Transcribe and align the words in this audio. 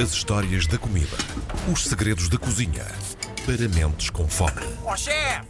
As 0.00 0.12
histórias 0.12 0.64
da 0.68 0.78
comida. 0.78 1.16
Os 1.72 1.82
segredos 1.82 2.28
da 2.28 2.38
cozinha. 2.38 2.84
Para 3.44 3.68
mentes 3.68 4.10
com 4.10 4.28
fome. 4.28 4.62
Ó 4.84 4.96
chefe! 4.96 5.48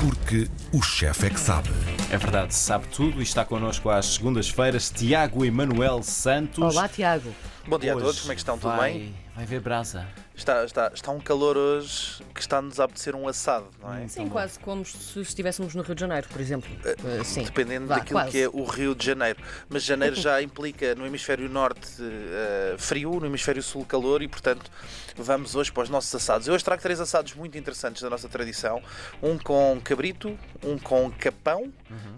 Porque 0.00 0.48
o 0.72 0.82
chefe 0.82 1.26
é 1.26 1.30
que 1.30 1.38
sabe. 1.38 1.70
É 2.10 2.18
verdade, 2.18 2.52
sabe 2.56 2.88
tudo 2.88 3.20
e 3.20 3.22
está 3.22 3.44
connosco 3.44 3.88
às 3.88 4.06
segundas-feiras 4.14 4.90
Tiago 4.90 5.44
Emanuel 5.44 6.02
Santos. 6.02 6.74
Olá, 6.74 6.88
Tiago. 6.88 7.32
Bom 7.68 7.78
dia 7.78 7.92
a 7.92 7.94
Hoje 7.94 8.04
todos, 8.04 8.20
como 8.22 8.32
é 8.32 8.34
que 8.34 8.40
estão? 8.40 8.58
Tudo 8.58 8.76
vai, 8.76 8.92
bem? 8.92 9.14
Vai 9.36 9.46
ver 9.46 9.60
brasa. 9.60 10.04
Está, 10.36 10.64
está, 10.64 10.90
está 10.92 11.12
um 11.12 11.20
calor 11.20 11.56
hoje 11.56 12.20
que 12.34 12.40
está-nos 12.40 12.80
a 12.80 12.84
apetecer 12.84 13.14
um 13.14 13.28
assado, 13.28 13.66
não 13.80 13.94
é? 13.94 14.08
Sim, 14.08 14.28
quase 14.28 14.58
como 14.58 14.84
se 14.84 15.20
estivéssemos 15.20 15.76
no 15.76 15.82
Rio 15.82 15.94
de 15.94 16.00
Janeiro, 16.00 16.26
por 16.28 16.40
exemplo. 16.40 16.68
Uh, 16.82 17.24
sim. 17.24 17.44
Dependendo 17.44 17.86
Vá, 17.86 17.98
daquilo 17.98 18.18
quase. 18.18 18.30
que 18.32 18.42
é 18.42 18.48
o 18.48 18.64
Rio 18.64 18.96
de 18.96 19.06
Janeiro. 19.06 19.38
Mas 19.68 19.84
janeiro 19.84 20.16
já 20.16 20.42
implica 20.42 20.94
no 20.96 21.06
hemisfério 21.06 21.48
norte 21.48 21.88
eh, 22.00 22.74
frio, 22.78 23.20
no 23.20 23.26
hemisfério 23.26 23.62
sul 23.62 23.84
calor 23.84 24.22
e, 24.22 24.28
portanto, 24.28 24.68
vamos 25.16 25.54
hoje 25.54 25.70
para 25.70 25.84
os 25.84 25.88
nossos 25.88 26.12
assados. 26.12 26.48
Eu 26.48 26.54
hoje 26.54 26.64
trago 26.64 26.82
três 26.82 27.00
assados 27.00 27.32
muito 27.34 27.56
interessantes 27.56 28.02
da 28.02 28.10
nossa 28.10 28.28
tradição: 28.28 28.82
um 29.22 29.38
com 29.38 29.80
cabrito, 29.82 30.36
um 30.64 30.76
com 30.78 31.12
capão 31.12 31.72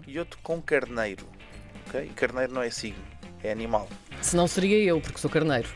e 0.07 0.17
outro 0.17 0.39
com 0.41 0.59
carneiro. 0.59 1.27
Ok? 1.87 2.11
Carneiro 2.15 2.53
não 2.53 2.61
é 2.61 2.69
signo, 2.69 3.01
é 3.43 3.51
animal. 3.51 3.87
Se 4.21 4.35
não 4.35 4.47
seria 4.47 4.77
eu, 4.79 4.99
porque 4.99 5.19
sou 5.19 5.29
carneiro. 5.29 5.67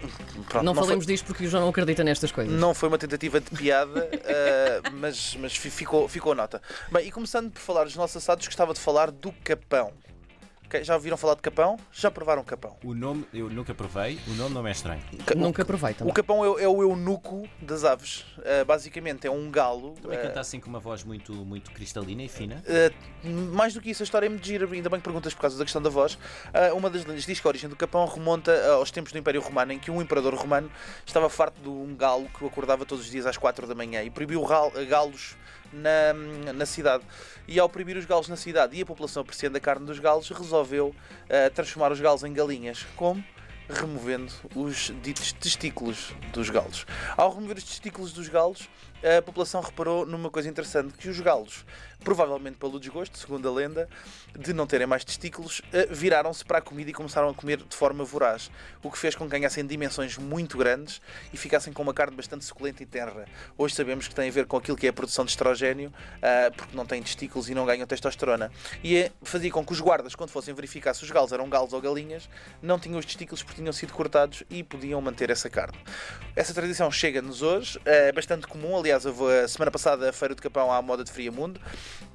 Pronto, 0.49 0.63
não 0.63 0.73
foi- 0.73 0.83
falemos 0.83 1.05
disto 1.05 1.25
porque 1.25 1.45
o 1.45 1.49
João 1.49 1.61
não 1.63 1.69
acredita 1.69 2.03
nestas 2.03 2.31
coisas. 2.31 2.51
Não 2.59 2.73
foi 2.73 2.89
uma 2.89 2.97
tentativa 2.97 3.39
de 3.39 3.49
piada, 3.51 4.09
eh, 4.25 4.81
mas, 4.93 5.35
mas 5.39 5.55
fi- 5.55 5.69
ficou, 5.69 6.07
ficou 6.07 6.31
a 6.31 6.35
nota. 6.35 6.61
Bem, 6.91 7.07
e 7.07 7.11
começando 7.11 7.51
por 7.51 7.59
falar 7.59 7.83
dos 7.83 7.95
nossos 7.95 8.17
assados, 8.17 8.45
gostava 8.47 8.73
de 8.73 8.79
falar 8.79 9.11
do 9.11 9.31
capão. 9.43 9.91
Já 10.83 10.95
ouviram 10.95 11.17
falar 11.17 11.35
de 11.35 11.41
capão? 11.41 11.77
Já 11.91 12.09
provaram 12.09 12.43
capão? 12.43 12.77
O 12.83 12.93
nome, 12.93 13.25
eu 13.33 13.49
nunca 13.49 13.73
provei, 13.73 14.17
o 14.27 14.31
nome 14.33 14.53
não 14.55 14.63
me 14.63 14.69
é 14.69 14.71
estranho. 14.71 15.01
Ca- 15.25 15.35
Nunca 15.35 15.65
provei 15.65 15.91
O 15.91 15.95
também. 15.95 16.13
capão 16.13 16.45
é, 16.45 16.49
o- 16.49 16.59
é 16.59 16.67
o 16.67 16.81
eunuco 16.81 17.47
das 17.61 17.83
aves. 17.83 18.25
Eh, 18.43 18.63
basicamente 18.63 19.27
é 19.27 19.31
um 19.31 19.51
galo. 19.51 19.93
Também 20.01 20.17
eh, 20.17 20.21
canta 20.21 20.39
assim 20.39 20.59
com 20.59 20.69
uma 20.69 20.79
voz 20.79 21.03
muito, 21.03 21.33
muito 21.33 21.71
cristalina 21.71 22.23
e 22.23 22.29
fina. 22.29 22.63
Uh, 22.65 23.29
mais 23.53 23.73
do 23.73 23.81
que 23.81 23.89
isso, 23.89 24.01
a 24.01 24.05
história 24.05 24.25
é 24.25 24.29
muito 24.29 24.45
gira, 24.45 24.65
ainda 24.71 24.89
bem 24.89 24.99
que 24.99 25.03
perguntas 25.03 25.33
por 25.33 25.41
causa 25.41 25.57
da 25.57 25.63
questão 25.65 25.81
da 25.81 25.89
voz. 25.89 26.13
Uh, 26.13 26.75
uma 26.75 26.89
das 26.89 27.05
lendas 27.05 27.25
diz 27.25 27.39
que 27.39 27.47
a 27.47 27.49
origem 27.49 27.69
do 27.69 27.75
capão 27.75 28.05
remonta 28.05 28.51
uh, 28.51 28.73
aos 28.75 28.89
tempos 28.91 29.11
do 29.11 29.17
Império 29.17 29.41
Romano, 29.41 29.73
em 29.73 29.79
que 29.79 29.91
um 29.91 30.01
imperador 30.01 30.33
romano 30.35 30.71
estava 31.05 31.29
farto 31.29 31.61
de 31.61 31.69
um 31.69 31.95
galo 31.95 32.27
que 32.29 32.43
o 32.43 32.47
acordava 32.47 32.85
todos 32.85 33.05
os 33.05 33.11
dias 33.11 33.25
às 33.25 33.37
4 33.37 33.67
da 33.67 33.75
manhã 33.75 34.01
e 34.03 34.09
proibiu 34.09 34.43
gal- 34.45 34.71
galos 34.87 35.35
na, 35.73 36.53
na 36.53 36.65
cidade. 36.65 37.03
E 37.47 37.59
ao 37.59 37.69
proibir 37.69 37.97
os 37.97 38.05
galos 38.05 38.27
na 38.27 38.35
cidade 38.35 38.77
e 38.77 38.81
a 38.81 38.85
população 38.85 39.21
apreciando 39.21 39.57
a 39.57 39.59
carne 39.59 39.85
dos 39.85 39.99
galos, 39.99 40.29
resolveu 40.29 40.87
uh, 40.89 41.53
transformar 41.53 41.91
os 41.91 41.99
galos 41.99 42.23
em 42.23 42.33
galinhas. 42.33 42.85
Como? 42.95 43.23
Removendo 43.69 44.31
os 44.55 44.91
ditos 45.01 45.31
testículos 45.33 46.13
dos 46.33 46.49
galos. 46.49 46.85
Ao 47.15 47.33
remover 47.33 47.57
os 47.57 47.63
testículos 47.63 48.11
dos 48.11 48.27
galos, 48.27 48.69
a 49.03 49.21
população 49.21 49.61
reparou 49.61 50.05
numa 50.05 50.29
coisa 50.29 50.47
interessante, 50.47 50.93
que 50.93 51.09
os 51.09 51.19
galos, 51.19 51.65
provavelmente 52.03 52.57
pelo 52.57 52.79
desgosto, 52.79 53.17
segundo 53.17 53.47
a 53.49 53.51
lenda, 53.51 53.89
de 54.37 54.53
não 54.53 54.67
terem 54.67 54.85
mais 54.85 55.03
testículos, 55.03 55.61
eh, 55.73 55.87
viraram-se 55.89 56.45
para 56.45 56.59
a 56.59 56.61
comida 56.61 56.91
e 56.91 56.93
começaram 56.93 57.29
a 57.29 57.33
comer 57.33 57.57
de 57.57 57.75
forma 57.75 58.03
voraz, 58.03 58.51
o 58.83 58.91
que 58.91 58.97
fez 58.97 59.15
com 59.15 59.25
que 59.25 59.31
ganhassem 59.31 59.65
dimensões 59.65 60.17
muito 60.19 60.55
grandes 60.55 61.01
e 61.33 61.37
ficassem 61.37 61.73
com 61.73 61.81
uma 61.81 61.95
carne 61.95 62.15
bastante 62.15 62.45
suculenta 62.45 62.83
e 62.83 62.85
tenra. 62.85 63.25
Hoje 63.57 63.73
sabemos 63.73 64.07
que 64.07 64.13
tem 64.13 64.29
a 64.29 64.31
ver 64.31 64.45
com 64.45 64.57
aquilo 64.57 64.77
que 64.77 64.85
é 64.85 64.91
a 64.91 64.93
produção 64.93 65.25
de 65.25 65.31
estrogênio, 65.31 65.91
ah, 66.21 66.51
porque 66.55 66.75
não 66.75 66.85
têm 66.85 67.01
testículos 67.01 67.49
e 67.49 67.55
não 67.55 67.65
ganham 67.65 67.87
testosterona. 67.87 68.51
E 68.83 68.97
eh, 68.97 69.11
fazia 69.23 69.49
com 69.49 69.65
que 69.65 69.73
os 69.73 69.81
guardas, 69.81 70.13
quando 70.13 70.29
fossem 70.29 70.53
verificar 70.53 70.93
se 70.93 71.03
os 71.03 71.09
galos 71.09 71.31
eram 71.31 71.49
galos 71.49 71.73
ou 71.73 71.81
galinhas, 71.81 72.29
não 72.61 72.77
tinham 72.77 72.99
os 72.99 73.05
testículos 73.05 73.41
porque 73.41 73.60
tinham 73.61 73.71
sido 73.71 73.93
cortados 73.93 74.43
e 74.49 74.63
podiam 74.63 74.99
manter 74.99 75.29
essa 75.29 75.49
carne. 75.49 75.77
Essa 76.35 76.53
tradição 76.53 76.89
chega-nos 76.91 77.41
hoje, 77.41 77.79
é 77.85 78.11
bastante 78.11 78.47
comum. 78.47 78.77
Aliás, 78.77 79.05
a 79.05 79.47
semana 79.47 79.69
passada 79.69 80.09
à 80.09 80.13
Feira 80.13 80.33
do 80.33 80.41
Capão 80.41 80.71
à 80.71 80.81
moda 80.81 81.03
de 81.03 81.11
Friamundo, 81.11 81.61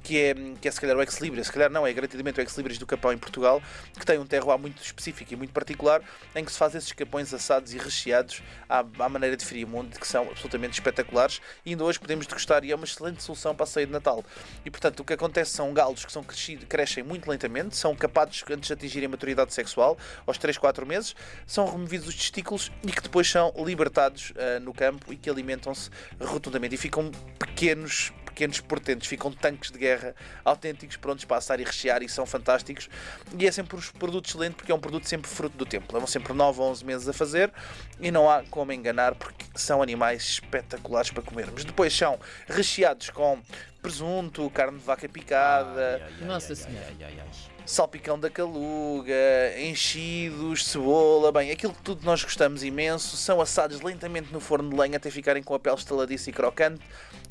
que 0.03 0.17
é, 0.17 0.35
que 0.59 0.67
é 0.67 0.71
se 0.71 0.81
calhar 0.81 0.97
o 0.97 1.01
Ex 1.01 1.19
Libris, 1.19 1.47
se 1.47 1.53
calhar 1.53 1.69
não, 1.69 1.85
é 1.85 1.93
garantidamente 1.93 2.39
o 2.39 2.41
Ex 2.41 2.57
Libris 2.57 2.77
do 2.77 2.85
Capão 2.85 3.13
em 3.13 3.17
Portugal, 3.17 3.61
que 3.97 4.05
tem 4.05 4.17
um 4.17 4.25
terroir 4.25 4.59
muito 4.59 4.81
específico 4.81 5.33
e 5.33 5.35
muito 5.35 5.53
particular, 5.53 6.01
em 6.35 6.43
que 6.43 6.51
se 6.51 6.57
faz 6.57 6.75
esses 6.75 6.91
capões 6.91 7.33
assados 7.33 7.73
e 7.73 7.77
recheados 7.77 8.41
à, 8.67 8.79
à 8.99 9.09
maneira 9.09 9.37
de 9.37 9.45
Friamundo, 9.45 9.99
que 9.99 10.07
são 10.07 10.23
absolutamente 10.23 10.73
espetaculares 10.73 11.39
e 11.65 11.71
ainda 11.71 11.83
hoje 11.83 11.99
podemos 11.99 12.25
degustar 12.27 12.63
e 12.65 12.71
é 12.71 12.75
uma 12.75 12.85
excelente 12.85 13.23
solução 13.23 13.55
para 13.55 13.63
a 13.63 13.67
ceia 13.67 13.85
de 13.85 13.91
Natal. 13.91 14.23
E 14.65 14.71
portanto, 14.71 14.99
o 14.99 15.05
que 15.05 15.13
acontece 15.13 15.51
são 15.51 15.73
galos 15.73 16.03
que 16.03 16.11
são 16.11 16.23
crescidos, 16.23 16.65
crescem 16.67 17.03
muito 17.03 17.29
lentamente, 17.29 17.75
são 17.77 17.95
capados 17.95 18.43
antes 18.49 18.67
de 18.67 18.73
atingirem 18.73 19.05
a 19.05 19.09
maturidade 19.09 19.53
sexual, 19.53 19.97
aos 20.25 20.37
3, 20.37 20.57
4 20.57 20.85
meses, 20.85 21.15
são 21.45 21.69
removidos 21.69 22.07
os 22.07 22.15
testículos 22.15 22.71
e 22.83 22.91
que 22.91 23.01
depois 23.01 23.29
são 23.29 23.53
libertados 23.57 24.33
ah, 24.37 24.59
no 24.59 24.73
campo 24.73 25.11
e 25.11 25.17
que 25.17 25.29
alimentam-se 25.29 25.89
rotundamente 26.19 26.75
e 26.75 26.77
ficam 26.77 27.11
pequenos 27.39 28.11
pequenos 28.37 28.59
portentos, 28.59 29.07
ficam 29.07 29.31
tanques 29.31 29.71
de 29.71 29.79
guerra 29.79 30.13
autênticos, 30.45 30.95
prontos 30.95 31.25
para 31.25 31.37
assar 31.37 31.59
e 31.59 31.63
rechear 31.63 32.03
e 32.03 32.09
são 32.09 32.23
fantásticos. 32.23 32.87
E 33.35 33.47
é 33.47 33.51
sempre 33.51 33.75
um 33.75 33.81
produto 33.97 34.27
excelente 34.27 34.53
porque 34.53 34.71
é 34.71 34.75
um 34.75 34.79
produto 34.79 35.09
sempre 35.09 35.27
fruto 35.27 35.57
do 35.57 35.65
tempo. 35.65 35.91
Levam 35.91 36.05
sempre 36.05 36.33
9 36.33 36.61
ou 36.61 36.69
11 36.69 36.85
meses 36.85 37.07
a 37.07 37.13
fazer 37.13 37.51
e 37.99 38.11
não 38.11 38.29
há 38.29 38.43
como 38.43 38.71
enganar 38.71 39.15
porque 39.15 39.43
são 39.55 39.81
animais 39.81 40.21
espetaculares 40.23 41.09
para 41.09 41.23
comermos. 41.23 41.65
Depois 41.65 41.91
são 41.91 42.19
recheados 42.47 43.09
com 43.09 43.41
presunto, 43.81 44.47
carne 44.51 44.77
de 44.77 44.85
vaca 44.85 45.09
picada, 45.09 46.01
Ai, 46.03 46.13
ai, 46.21 46.27
Nossa 46.27 46.53
ai, 46.53 46.55
Senhora. 46.55 47.56
Salpicão 47.67 48.17
da 48.17 48.29
caluga, 48.29 49.13
enchidos, 49.59 50.65
cebola, 50.65 51.33
bem, 51.33 51.51
aquilo 51.51 51.73
que 51.73 51.81
tudo 51.81 52.05
nós 52.05 52.23
gostamos 52.23 52.63
imenso, 52.63 53.17
são 53.17 53.41
assados 53.41 53.81
lentamente 53.81 54.31
no 54.31 54.39
forno 54.39 54.69
de 54.69 54.75
lenha 54.77 54.95
até 54.95 55.11
ficarem 55.11 55.43
com 55.43 55.53
a 55.53 55.59
pele 55.59 55.75
estaladiça 55.75 56.29
e 56.29 56.33
crocante, 56.33 56.81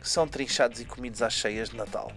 são 0.03 0.29
trinchados 0.29 0.79
e 0.79 0.85
comidos 0.85 1.23
às 1.23 1.33
cheias 1.33 1.71
de 1.71 1.77
Natal. 1.77 2.13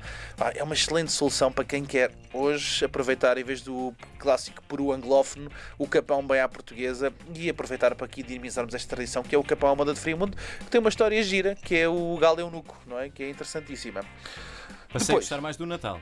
É 0.53 0.62
uma 0.62 0.74
excelente 0.74 1.13
solução 1.13 1.50
para 1.50 1.63
quem 1.63 1.85
quer 1.85 2.12
hoje 2.34 2.84
aproveitar, 2.84 3.38
em 3.38 3.44
vez 3.44 3.62
do 3.62 3.96
clássico 4.18 4.62
peru 4.63 4.91
anglófono, 4.91 5.50
o 5.78 5.88
capão 5.88 6.22
bem 6.22 6.41
à 6.41 6.50
portuguesa 6.50 7.13
e 7.34 7.50
aproveitar 7.50 7.96
para 7.96 8.06
aqui 8.06 8.22
dinamizarmos 8.22 8.75
esta 8.75 8.96
tradição 8.96 9.24
que 9.24 9.34
é 9.34 9.38
o 9.38 9.44
capão 9.44 9.69
à 9.72 9.75
moda 9.75 9.94
de 9.94 10.00
Friamundo, 10.00 10.35
que 10.59 10.66
tem 10.66 10.81
uma 10.81 10.90
história 10.90 11.24
gira, 11.24 11.56
que 11.56 11.74
é 11.74 11.88
o 11.88 12.18
galo 12.18 12.41
eunuco, 12.41 12.78
não 12.85 13.00
é? 13.00 13.09
Que 13.09 13.24
é 13.24 13.29
interessantíssima. 13.29 14.02
Passei 14.91 15.06
a 15.06 15.08
Depois. 15.08 15.25
gostar 15.25 15.40
mais 15.40 15.56
do 15.56 15.66
Natal. 15.68 16.02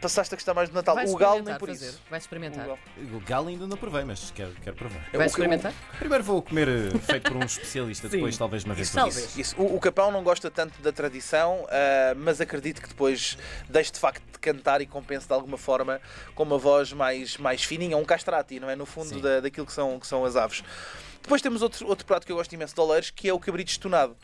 Passaste 0.00 0.34
a 0.34 0.36
gostar 0.36 0.54
mais 0.54 0.68
do 0.68 0.74
Natal. 0.74 0.96
O 1.06 1.16
galo 1.16 1.42
nem 1.42 1.56
por 1.56 1.68
fazer. 1.68 1.88
isso. 1.88 2.02
Vai 2.08 2.18
experimentar. 2.18 2.64
O 2.64 2.68
galo. 2.68 2.78
O 3.14 3.20
galo 3.20 3.48
ainda 3.48 3.66
não 3.66 3.76
provei, 3.76 4.04
mas 4.04 4.30
quero, 4.30 4.52
quero 4.62 4.76
provar. 4.76 5.04
É 5.12 5.16
Vai 5.18 5.26
experimentar? 5.26 5.72
Primeiro 5.98 6.24
vou 6.24 6.42
comer 6.42 6.68
eh, 6.68 6.98
feito 7.00 7.30
por 7.30 7.36
um 7.36 7.44
especialista, 7.44 8.08
Sim. 8.08 8.16
depois 8.16 8.36
talvez 8.38 8.64
uma 8.64 8.74
vez 8.74 8.88
Isso 8.88 8.96
por 8.96 9.04
talvez. 9.04 9.24
isso. 9.30 9.40
Isso. 9.40 9.60
O, 9.60 9.76
o 9.76 9.80
Capão 9.80 10.10
não 10.10 10.22
gosta 10.22 10.50
tanto 10.50 10.80
da 10.82 10.92
tradição, 10.92 11.66
ah, 11.70 12.14
mas 12.16 12.40
acredito 12.40 12.80
que 12.80 12.88
depois 12.88 13.36
deixe 13.68 13.92
de 13.92 13.98
facto 13.98 14.22
de 14.32 14.38
cantar 14.38 14.80
e 14.80 14.86
compense 14.86 15.26
de 15.26 15.32
alguma 15.32 15.58
forma 15.58 16.00
com 16.34 16.42
uma 16.42 16.58
voz 16.58 16.92
mais, 16.92 17.36
mais 17.36 17.62
fininha, 17.62 17.96
um 17.96 18.04
castrati, 18.04 18.58
não 18.60 18.70
é? 18.70 18.76
No 18.76 18.86
fundo 18.86 19.20
da, 19.20 19.40
daquilo 19.40 19.66
que 19.66 19.72
são, 19.72 19.98
que 19.98 20.06
são 20.06 20.24
as 20.24 20.36
aves. 20.36 20.62
Depois 21.22 21.42
temos 21.42 21.60
outro, 21.60 21.86
outro 21.86 22.06
prato 22.06 22.24
que 22.24 22.32
eu 22.32 22.36
gosto 22.36 22.52
imenso 22.52 22.74
de 22.74 22.80
Oleiros, 22.80 23.10
que 23.10 23.28
é 23.28 23.32
o 23.34 23.38
cabrito 23.38 23.70
estonado. 23.70 24.16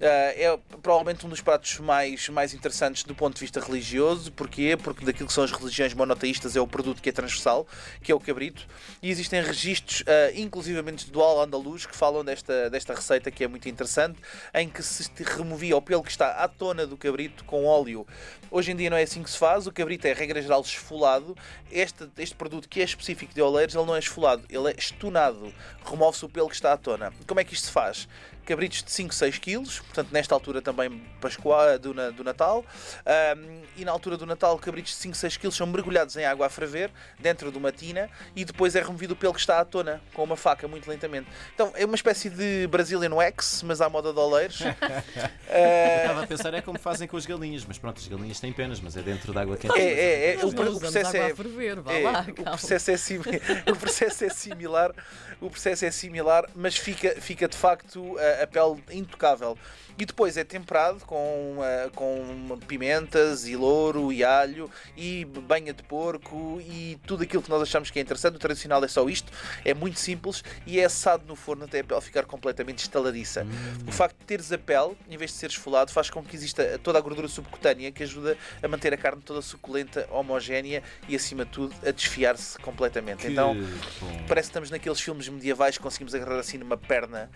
Ah, 0.00 0.04
é 0.34 0.58
provavelmente 0.82 1.24
um 1.24 1.28
dos 1.28 1.40
pratos 1.40 1.78
mais, 1.78 2.28
mais 2.28 2.52
interessantes 2.52 3.04
do 3.04 3.14
ponto 3.14 3.34
de 3.34 3.40
vista 3.40 3.60
religioso. 3.60 4.32
Porquê? 4.32 4.76
Porque 4.76 4.91
daquilo 4.94 5.26
que 5.26 5.32
são 5.32 5.44
as 5.44 5.50
religiões 5.50 5.94
monoteístas 5.94 6.56
é 6.56 6.60
o 6.60 6.66
produto 6.66 7.00
que 7.00 7.08
é 7.08 7.12
transversal, 7.12 7.66
que 8.02 8.12
é 8.12 8.14
o 8.14 8.20
cabrito. 8.20 8.66
E 9.02 9.10
existem 9.10 9.42
registros, 9.42 10.04
ah, 10.06 10.32
inclusivamente 10.34 11.10
do 11.10 11.22
Al-Andalus, 11.22 11.86
que 11.86 11.96
falam 11.96 12.24
desta, 12.24 12.68
desta 12.70 12.94
receita 12.94 13.30
que 13.30 13.44
é 13.44 13.48
muito 13.48 13.68
interessante, 13.68 14.18
em 14.54 14.68
que 14.68 14.82
se 14.82 15.10
removia 15.22 15.76
o 15.76 15.82
pelo 15.82 16.02
que 16.02 16.10
está 16.10 16.32
à 16.32 16.48
tona 16.48 16.86
do 16.86 16.96
cabrito 16.96 17.44
com 17.44 17.64
óleo. 17.64 18.06
Hoje 18.50 18.72
em 18.72 18.76
dia 18.76 18.90
não 18.90 18.96
é 18.96 19.02
assim 19.02 19.22
que 19.22 19.30
se 19.30 19.38
faz. 19.38 19.66
O 19.66 19.72
cabrito 19.72 20.06
é, 20.06 20.12
regra 20.12 20.42
geral, 20.42 20.60
esfolado. 20.60 21.36
Este, 21.70 22.08
este 22.18 22.34
produto 22.34 22.68
que 22.68 22.80
é 22.80 22.84
específico 22.84 23.34
de 23.34 23.40
Oleiros, 23.40 23.74
ele 23.74 23.86
não 23.86 23.96
é 23.96 23.98
esfolado, 23.98 24.44
ele 24.48 24.70
é 24.70 24.74
estonado. 24.76 25.52
Remove-se 25.84 26.24
o 26.24 26.28
pelo 26.28 26.48
que 26.48 26.54
está 26.54 26.72
à 26.72 26.76
tona. 26.76 27.12
Como 27.26 27.40
é 27.40 27.44
que 27.44 27.54
isto 27.54 27.66
se 27.66 27.72
faz? 27.72 28.06
Cabritos 28.44 28.82
de 28.82 28.90
5, 28.90 29.14
6 29.14 29.38
quilos, 29.38 29.80
portanto, 29.80 30.08
nesta 30.12 30.34
altura 30.34 30.60
também 30.60 31.02
Pascoal, 31.20 31.78
do, 31.78 31.94
na- 31.94 32.10
do 32.10 32.24
Natal. 32.24 32.64
Ahm, 33.06 33.62
e 33.76 33.84
na 33.84 33.92
altura 33.92 34.16
do 34.16 34.26
Natal, 34.26 34.58
cabritos 34.58 34.92
de 34.92 34.98
5, 34.98 35.16
6 35.16 35.36
quilos 35.36 35.56
são 35.56 35.66
mergulhados 35.66 36.16
em 36.16 36.24
água 36.24 36.46
a 36.46 36.50
ferver, 36.50 36.90
dentro 37.18 37.50
de 37.50 37.58
uma 37.58 37.72
tina, 37.72 38.10
e 38.34 38.44
depois 38.44 38.74
é 38.74 38.82
removido 38.82 39.14
o 39.14 39.16
pelo 39.16 39.32
que 39.32 39.40
está 39.40 39.60
à 39.60 39.64
tona, 39.64 40.00
com 40.12 40.24
uma 40.24 40.36
faca, 40.36 40.66
muito 40.66 40.88
lentamente. 40.88 41.28
Então, 41.54 41.72
é 41.74 41.84
uma 41.84 41.94
espécie 41.94 42.28
de 42.28 42.66
Brazilian 42.66 43.14
Wax, 43.14 43.62
mas 43.62 43.80
à 43.80 43.88
moda 43.88 44.12
de 44.12 44.18
Oleiros. 44.18 44.60
Eu 45.52 46.02
Estava 46.02 46.22
a 46.22 46.26
pensar, 46.26 46.54
é 46.54 46.60
como 46.60 46.78
fazem 46.78 47.06
com 47.06 47.16
as 47.16 47.26
galinhas, 47.26 47.64
mas 47.66 47.78
pronto, 47.78 47.98
as 47.98 48.08
galinhas 48.08 48.40
têm 48.40 48.52
penas, 48.52 48.80
mas 48.80 48.96
é 48.96 49.02
dentro 49.02 49.32
da 49.32 49.42
água 49.42 49.56
quente. 49.56 49.78
É, 49.78 49.82
é, 49.82 50.34
é. 50.34 50.36
O, 50.38 50.46
o 50.46 50.46
usamos 50.48 50.78
processo 50.78 51.08
água 51.08 51.20
é. 51.20 51.32
a 51.32 51.36
ferver, 51.36 51.80
vá 51.80 51.92
é, 51.92 52.02
lá, 52.02 52.26
o, 52.28 52.44
processo 52.44 52.90
é 52.90 52.94
o 53.70 53.76
processo 53.76 54.24
é 54.24 54.28
similar, 54.28 54.92
o 55.40 55.50
processo 55.50 55.84
é 55.84 55.90
similar, 55.90 56.48
mas 56.54 56.76
fica, 56.76 57.16
fica 57.20 57.48
de 57.48 57.56
facto 57.56 58.18
a, 58.40 58.42
a 58.42 58.46
pele 58.46 58.82
intocável. 58.92 59.56
E 59.98 60.06
depois 60.06 60.36
é 60.36 60.44
temperado 60.44 61.04
com, 61.04 61.58
uh, 61.58 61.90
com 61.94 62.58
pimentas 62.66 63.46
e 63.46 63.54
louro 63.54 64.12
e 64.12 64.24
alho 64.24 64.70
e 64.96 65.24
banha 65.24 65.72
de 65.72 65.82
porco 65.82 66.60
e 66.62 66.98
tudo 67.06 67.22
aquilo 67.22 67.42
que 67.42 67.50
nós 67.50 67.62
achamos 67.62 67.90
que 67.90 67.98
é 67.98 68.02
interessante. 68.02 68.36
O 68.36 68.38
tradicional 68.38 68.82
é 68.84 68.88
só 68.88 69.06
isto, 69.08 69.30
é 69.64 69.74
muito 69.74 70.00
simples 70.00 70.42
e 70.66 70.80
é 70.80 70.84
assado 70.84 71.24
no 71.26 71.36
forno 71.36 71.64
até 71.64 71.80
a 71.80 71.84
pele 71.84 72.00
ficar 72.00 72.24
completamente 72.24 72.78
estaladiça. 72.78 73.44
Hum. 73.44 73.88
O 73.88 73.92
facto 73.92 74.18
de 74.18 74.24
teres 74.24 74.50
a 74.50 74.58
pele, 74.58 74.96
em 75.08 75.16
vez 75.16 75.30
de 75.30 75.36
ser 75.36 75.50
esfolado, 75.50 75.92
faz 75.92 76.08
com 76.08 76.22
que 76.22 76.34
exista 76.34 76.78
toda 76.82 76.98
a 76.98 77.00
gordura 77.00 77.28
subcutânea 77.28 77.92
que 77.92 78.02
ajuda 78.02 78.36
a 78.62 78.68
manter 78.68 78.94
a 78.94 78.96
carne 78.96 79.22
toda 79.22 79.42
suculenta, 79.42 80.08
homogénea 80.10 80.82
e 81.08 81.14
acima 81.14 81.44
de 81.44 81.50
tudo 81.50 81.74
a 81.86 81.90
desfiar-se 81.90 82.58
completamente. 82.58 83.26
Que 83.26 83.28
então 83.28 83.54
bom. 83.54 84.24
parece 84.26 84.48
que 84.48 84.50
estamos 84.52 84.70
naqueles 84.70 85.00
filmes 85.00 85.28
medievais 85.28 85.76
que 85.76 85.82
conseguimos 85.82 86.14
agarrar 86.14 86.38
assim 86.38 86.58
numa 86.58 86.76
perna 86.76 87.30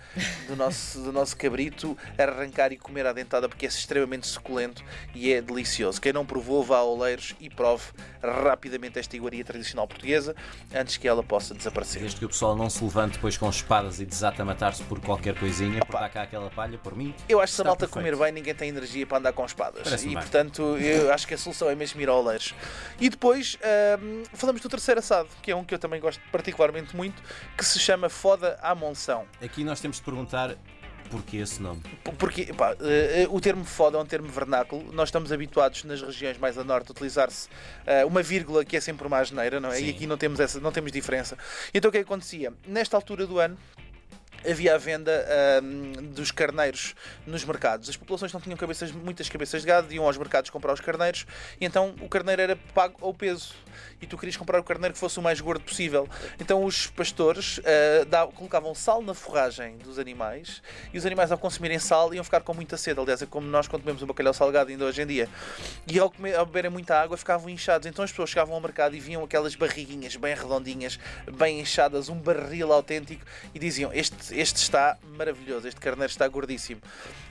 do 0.47 0.57
nosso, 0.57 0.86
do 0.95 1.13
nosso 1.13 1.37
cabrito, 1.37 1.97
arrancar 2.19 2.73
e 2.73 2.77
comer 2.77 3.07
à 3.07 3.13
dentada 3.13 3.49
porque 3.49 3.67
é 3.67 3.69
extremamente 3.69 4.27
suculento 4.27 4.83
e 5.15 5.33
é 5.33 5.41
delicioso. 5.41 6.01
Quem 6.01 6.13
não 6.13 6.25
provou, 6.25 6.63
vá 6.63 6.79
a 6.79 6.85
Oleiros 6.85 7.35
e 7.41 7.51
prove 7.51 7.85
rapidamente 8.23 8.99
esta 8.99 9.17
iguaria 9.17 9.45
tradicional 9.45 9.87
portuguesa 9.87 10.35
antes 10.75 10.97
que 10.97 11.07
ela 11.07 11.23
possa 11.23 11.55
desaparecer. 11.55 12.03
Desde 12.03 12.19
que 12.19 12.25
o 12.25 12.29
pessoal 12.29 12.57
não 12.57 12.69
se 12.71 12.83
levante 12.83 13.15
depois 13.15 13.37
com 13.37 13.49
espadas 13.49 14.01
e 14.01 14.07
desata 14.07 14.43
a 14.43 14.45
matar-se 14.45 14.83
por 14.85 15.01
qualquer 15.01 15.39
coisinha, 15.39 15.81
por 15.85 15.93
dar 15.93 16.09
cá 16.09 16.23
aquela 16.23 16.51
palha, 16.51 16.79
por 16.79 16.97
mim. 16.97 17.15
Eu 17.29 17.41
acho 17.41 17.53
que 17.53 17.57
se 17.57 17.63
a 17.63 17.65
malta 17.65 17.87
perfeito. 17.87 18.15
comer 18.15 18.17
bem, 18.17 18.33
ninguém 18.33 18.55
tem 18.55 18.69
energia 18.69 19.07
para 19.07 19.19
andar 19.19 19.33
com 19.33 19.45
espadas. 19.45 20.03
E 20.03 20.07
bem. 20.07 20.15
portanto, 20.15 20.63
eu 20.79 21.13
acho 21.13 21.27
que 21.27 21.35
a 21.35 21.39
solução 21.39 21.69
é 21.71 21.75
mesmo 21.75 22.01
ir 22.01 22.09
a 22.09 22.15
Oleiros. 22.15 22.55
E 23.01 23.09
depois 23.09 23.59
hum, 24.01 24.23
falamos 24.33 24.61
do 24.61 24.69
terceiro 24.69 25.01
assado, 25.01 25.29
que 25.43 25.51
é 25.51 25.57
um 25.57 25.65
que 25.65 25.75
eu 25.75 25.79
também 25.79 26.01
gosto 26.01 26.21
particularmente 26.31 26.95
muito, 26.95 27.23
que 27.57 27.65
se 27.65 27.79
chama 27.79 28.09
Foda 28.09 28.59
à 28.63 28.75
Monção. 28.75 29.25
Aqui 29.43 29.65
nós 29.65 29.81
temos 29.81 29.99
de 29.99 30.03
perguntar 30.03 30.57
porquê 31.07 31.39
esse 31.39 31.61
nome. 31.61 31.83
Porque 32.19 32.53
pá, 32.53 32.77
eh, 32.81 33.27
o 33.31 33.41
termo 33.41 33.65
foda 33.65 33.99
é 33.99 34.01
um 34.01 34.07
termo 34.07 34.29
vernáculo. 34.29 34.93
Nós 34.93 35.09
estamos 35.09 35.33
habituados 35.33 35.85
nas 35.85 36.03
regiões 36.03 36.39
mais 36.39 36.59
a 36.59 36.65
norte 36.65 36.89
a 36.89 36.93
utilizar-se 36.93 37.49
eh, 37.87 38.05
uma 38.05 38.23
vírgula 38.23 38.65
que 38.65 38.77
é 38.77 38.81
sempre 38.81 39.07
uma 39.07 39.19
asneira, 39.19 39.61
não 39.61 39.71
é? 39.71 39.77
Sim. 39.77 39.87
E 39.87 39.91
aqui 39.91 40.07
não 40.07 40.17
temos, 40.17 40.41
essa, 40.41 40.61
não 40.61 40.73
temos 40.73 40.93
diferença. 40.93 41.37
Então 41.73 41.89
o 41.89 41.93
que 41.93 41.99
é 41.99 42.01
que 42.03 42.07
acontecia? 42.07 42.53
Nesta 42.67 42.97
altura 42.97 43.27
do 43.27 43.39
ano. 43.39 43.57
Havia 44.49 44.75
a 44.75 44.79
venda 44.79 45.27
ahm, 45.61 45.93
dos 46.13 46.31
carneiros 46.31 46.95
nos 47.27 47.45
mercados. 47.45 47.89
As 47.89 47.97
populações 47.97 48.33
não 48.33 48.41
tinham 48.41 48.57
cabeças, 48.57 48.93
muitas 48.93 49.29
cabeças 49.29 49.63
de 49.63 49.67
gado, 49.67 49.93
iam 49.93 50.05
aos 50.05 50.17
mercados 50.17 50.51
comprar 50.51 50.73
os 50.73 50.81
carneiros 50.81 51.27
e 51.61 51.65
então 51.65 51.95
o 52.01 52.09
carneiro 52.09 52.43
era 52.43 52.57
pago 52.75 52.97
ao 53.01 53.13
peso. 53.13 53.55
E 54.01 54.07
tu 54.07 54.17
querias 54.17 54.37
comprar 54.37 54.59
o 54.61 54.65
carneiro 54.65 54.95
que 54.95 55.01
fosse 55.01 55.19
o 55.19 55.23
mais 55.23 55.41
gordo 55.41 55.63
possível. 55.63 56.09
Então 56.41 56.65
os 56.65 56.87
pastores 56.87 57.61
ah, 57.65 58.05
dá- 58.05 58.27
colocavam 58.27 58.75
sal 58.75 59.03
na 59.03 59.15
forragem 59.15 59.77
dos 59.79 59.99
animais 59.99 60.63
e 60.93 60.99
os 60.99 61.07
animais, 61.07 61.33
ao 61.33 61.39
consumirem 61.39 61.79
sal, 61.79 62.13
iam 62.15 62.25
ficar 62.25 62.41
com 62.41 62.55
muita 62.55 62.77
sede. 62.77 63.01
Aliás, 63.01 63.23
é 63.23 63.27
como 63.27 63.47
nós 63.47 63.67
quando 63.69 63.83
comemos 63.83 64.03
um 64.03 64.07
bacalhau 64.07 64.33
salgado 64.35 64.71
ainda 64.71 64.85
hoje 64.85 65.03
em 65.03 65.07
dia. 65.07 65.29
E 65.87 65.99
ao, 65.99 66.11
comer, 66.11 66.37
ao 66.37 66.47
beberem 66.47 66.71
muita 66.71 66.99
água 66.99 67.17
ficavam 67.17 67.49
inchados. 67.49 67.87
Então 67.87 68.05
as 68.05 68.11
pessoas 68.11 68.31
chegavam 68.31 68.55
ao 68.55 68.61
mercado 68.61 68.95
e 68.95 69.01
viam 69.01 69.25
aquelas 69.25 69.55
barriguinhas 69.55 70.17
bem 70.17 70.35
redondinhas, 70.35 70.99
bem 71.33 71.61
inchadas, 71.61 72.09
um 72.09 72.17
barril 72.17 72.73
autêntico 72.73 73.25
e 73.55 73.59
diziam: 73.59 73.93
Este, 73.93 74.36
este 74.41 74.61
está 74.61 74.99
maravilhoso, 75.17 75.67
este 75.69 75.81
carneiro 75.81 76.11
está 76.11 76.27
gordíssimo. 76.27 76.81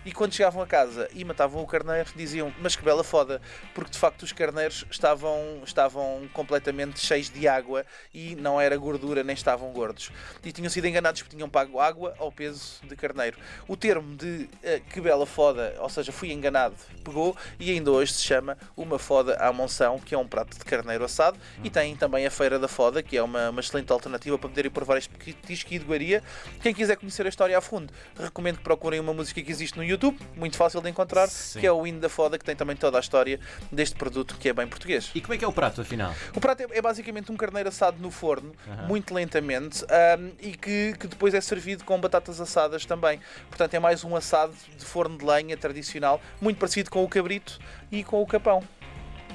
E 0.05 0.11
quando 0.11 0.33
chegavam 0.33 0.61
a 0.61 0.67
casa 0.67 1.09
e 1.13 1.25
matavam 1.25 1.63
o 1.63 1.65
carneiro, 1.65 2.11
diziam: 2.15 2.53
Mas 2.61 2.75
que 2.75 2.83
bela 2.83 3.03
foda, 3.03 3.41
porque 3.73 3.89
de 3.89 3.97
facto 3.97 4.21
os 4.21 4.31
carneiros 4.31 4.85
estavam, 4.89 5.61
estavam 5.65 6.29
completamente 6.31 6.99
cheios 6.99 7.29
de 7.29 7.47
água 7.47 7.83
e 8.13 8.35
não 8.35 8.61
era 8.61 8.77
gordura, 8.77 9.23
nem 9.23 9.33
estavam 9.33 9.71
gordos. 9.71 10.11
E 10.43 10.51
tinham 10.51 10.69
sido 10.69 10.85
enganados 10.85 11.23
porque 11.23 11.35
tinham 11.35 11.49
pago 11.49 11.79
água 11.79 12.13
ao 12.19 12.31
peso 12.31 12.79
de 12.83 12.95
carneiro. 12.95 13.37
O 13.67 13.75
termo 13.75 14.15
de 14.15 14.47
eh, 14.61 14.79
que 14.91 15.01
bela 15.01 15.25
foda, 15.25 15.75
ou 15.79 15.89
seja, 15.89 16.11
fui 16.11 16.31
enganado, 16.31 16.75
pegou 17.03 17.35
e 17.59 17.71
ainda 17.71 17.91
hoje 17.91 18.13
se 18.13 18.23
chama 18.23 18.57
uma 18.77 18.99
foda 18.99 19.35
à 19.37 19.51
monção, 19.51 19.97
que 19.97 20.13
é 20.13 20.17
um 20.17 20.27
prato 20.27 20.55
de 20.55 20.63
carneiro 20.63 21.03
assado, 21.03 21.39
e 21.63 21.69
tem 21.69 21.95
também 21.95 22.27
a 22.27 22.31
Feira 22.31 22.59
da 22.59 22.67
Foda, 22.67 23.01
que 23.01 23.17
é 23.17 23.23
uma, 23.23 23.49
uma 23.49 23.59
excelente 23.59 23.91
alternativa 23.91 24.37
para 24.37 24.49
poderem 24.49 24.69
provar 24.69 24.97
este 24.97 25.09
petisco 25.09 25.69
de 25.71 25.75
iguaria. 25.77 26.21
Quem 26.61 26.73
quiser 26.73 26.95
conhecer 26.95 27.25
a 27.25 27.29
história 27.29 27.57
a 27.57 27.61
fundo, 27.61 27.91
recomendo 28.19 28.57
que 28.57 28.63
procurem 28.63 28.99
uma 28.99 29.13
música 29.13 29.41
que 29.41 29.51
existe 29.51 29.77
no 29.77 29.83
YouTube, 29.83 29.94
muito 30.35 30.57
fácil 30.57 30.81
de 30.81 30.89
encontrar, 30.89 31.27
Sim. 31.27 31.59
que 31.59 31.67
é 31.67 31.71
o 31.71 31.85
hino 31.85 31.99
da 31.99 32.09
Foda, 32.09 32.37
que 32.37 32.45
tem 32.45 32.55
também 32.55 32.75
toda 32.75 32.97
a 32.97 32.99
história 32.99 33.39
deste 33.71 33.95
produto 33.95 34.35
que 34.39 34.49
é 34.49 34.53
bem 34.53 34.67
português. 34.67 35.11
E 35.13 35.21
como 35.21 35.33
é 35.33 35.37
que 35.37 35.45
é 35.45 35.47
o 35.47 35.53
prato, 35.53 35.81
afinal? 35.81 36.13
O 36.35 36.39
prato 36.39 36.61
é, 36.61 36.67
é 36.77 36.81
basicamente 36.81 37.31
um 37.31 37.37
carneiro 37.37 37.69
assado 37.69 38.01
no 38.01 38.11
forno, 38.11 38.53
muito 38.87 39.13
lentamente, 39.13 39.83
ahm, 39.85 40.31
e 40.39 40.51
que, 40.55 40.93
que 40.99 41.07
depois 41.07 41.33
é 41.33 41.41
servido 41.41 41.83
com 41.83 41.99
batatas 41.99 42.39
assadas 42.41 42.85
também. 42.85 43.19
Portanto, 43.49 43.73
é 43.73 43.79
mais 43.79 44.03
um 44.03 44.15
assado 44.15 44.53
de 44.77 44.85
forno 44.85 45.17
de 45.17 45.25
lenha 45.25 45.57
tradicional, 45.57 46.21
muito 46.41 46.57
parecido 46.57 46.89
com 46.89 47.03
o 47.03 47.07
cabrito 47.07 47.59
e 47.91 48.03
com 48.03 48.21
o 48.21 48.25
capão. 48.25 48.63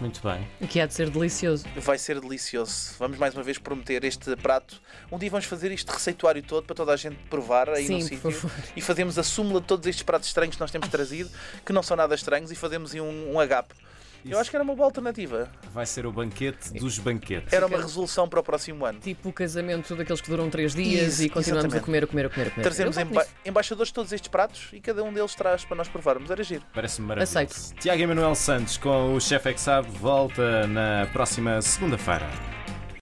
Muito 0.00 0.22
bem. 0.22 0.48
O 0.60 0.66
que 0.66 0.80
há 0.80 0.86
de 0.86 0.94
ser 0.94 1.10
delicioso. 1.10 1.66
Vai 1.76 1.98
ser 1.98 2.18
delicioso. 2.18 2.94
Vamos 2.98 3.18
mais 3.18 3.34
uma 3.34 3.42
vez 3.42 3.58
prometer 3.58 4.02
este 4.02 4.34
prato. 4.36 4.80
Um 5.12 5.18
dia 5.18 5.30
vamos 5.30 5.44
fazer 5.44 5.70
este 5.70 5.90
receituário 5.92 6.42
todo 6.42 6.64
para 6.64 6.74
toda 6.74 6.92
a 6.92 6.96
gente 6.96 7.16
provar 7.28 7.68
aí 7.68 7.82
no 7.88 8.00
Sim, 8.00 8.02
sítio. 8.02 8.20
por 8.20 8.32
favor. 8.32 8.64
E 8.74 8.80
fazemos 8.80 9.18
a 9.18 9.22
súmula 9.22 9.60
de 9.60 9.66
todos 9.66 9.86
estes 9.86 10.02
pratos 10.02 10.28
estranhos 10.28 10.54
que 10.54 10.60
nós 10.60 10.70
temos 10.70 10.88
trazido, 10.88 11.30
que 11.64 11.72
não 11.72 11.82
são 11.82 11.96
nada 11.96 12.14
estranhos, 12.14 12.50
e 12.50 12.54
fazemos 12.54 12.94
aí 12.94 13.00
um, 13.00 13.34
um 13.34 13.38
agape. 13.38 13.74
Eu 14.24 14.32
Isso. 14.32 14.40
acho 14.40 14.50
que 14.50 14.56
era 14.56 14.64
uma 14.64 14.74
boa 14.74 14.86
alternativa. 14.86 15.48
Vai 15.72 15.86
ser 15.86 16.06
o 16.06 16.12
banquete 16.12 16.72
dos 16.74 16.98
banquetes. 16.98 17.52
Era 17.52 17.66
uma 17.66 17.78
resolução 17.78 18.28
para 18.28 18.40
o 18.40 18.42
próximo 18.42 18.84
ano. 18.84 19.00
Tipo 19.00 19.28
o 19.30 19.32
casamento 19.32 19.94
daqueles 19.96 20.20
que 20.20 20.28
duram 20.28 20.50
três 20.50 20.74
dias 20.74 21.14
Isso, 21.14 21.24
e 21.24 21.28
continuamos 21.28 21.64
exatamente. 21.64 21.82
a 21.82 21.86
comer, 21.86 22.04
a 22.04 22.06
comer, 22.06 22.26
a 22.26 22.30
comer, 22.30 22.46
a 22.48 22.50
comer. 22.50 22.62
Trazemos 22.62 22.96
Eu 22.96 23.02
emba 23.04 23.20
nisso. 23.20 23.30
embaixadores 23.44 23.88
de 23.88 23.94
todos 23.94 24.12
estes 24.12 24.28
pratos 24.28 24.68
e 24.72 24.80
cada 24.80 25.02
um 25.02 25.12
deles 25.12 25.34
traz 25.34 25.64
para 25.64 25.76
nós 25.76 25.88
provarmos. 25.88 26.30
Era 26.30 26.42
giro. 26.42 26.62
Parece-me 26.74 27.06
maravilhoso. 27.08 27.38
Aceito. 27.38 27.80
Tiago 27.80 28.02
Emanuel 28.02 28.34
Santos 28.34 28.76
com 28.76 29.14
o 29.14 29.20
Chefe 29.20 29.48
é 29.50 29.52
que 29.54 29.60
Sabe 29.60 29.88
volta 29.98 30.66
na 30.66 31.06
próxima 31.12 31.60
segunda-feira. 31.62 32.26